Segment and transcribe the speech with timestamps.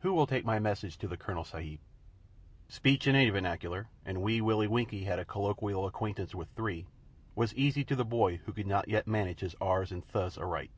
[0.00, 1.78] Who will take my message to the Colonel Sahib?"
[2.68, 6.86] Speech in any vernacular and Wee Willie Winkie had a colloquial acquaintance with three
[7.36, 10.72] was easy to the boy who could not yet manage his "r's" and "th's" aright.